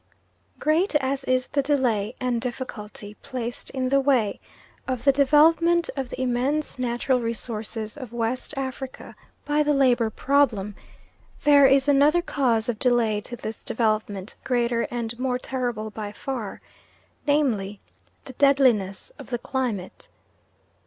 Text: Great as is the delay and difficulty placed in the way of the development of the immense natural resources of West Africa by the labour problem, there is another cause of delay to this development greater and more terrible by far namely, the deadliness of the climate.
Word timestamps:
Great 0.57 0.95
as 0.95 1.23
is 1.25 1.49
the 1.49 1.61
delay 1.61 2.15
and 2.19 2.41
difficulty 2.41 3.13
placed 3.21 3.69
in 3.69 3.89
the 3.89 3.99
way 3.99 4.39
of 4.87 5.03
the 5.03 5.11
development 5.11 5.91
of 5.95 6.09
the 6.09 6.19
immense 6.19 6.79
natural 6.79 7.19
resources 7.19 7.95
of 7.97 8.11
West 8.11 8.51
Africa 8.57 9.15
by 9.45 9.61
the 9.61 9.75
labour 9.75 10.09
problem, 10.09 10.73
there 11.43 11.67
is 11.67 11.87
another 11.87 12.23
cause 12.23 12.67
of 12.67 12.79
delay 12.79 13.21
to 13.21 13.35
this 13.35 13.57
development 13.57 14.33
greater 14.43 14.87
and 14.89 15.19
more 15.19 15.37
terrible 15.37 15.91
by 15.91 16.11
far 16.11 16.61
namely, 17.27 17.79
the 18.25 18.33
deadliness 18.33 19.11
of 19.19 19.27
the 19.27 19.37
climate. 19.37 20.07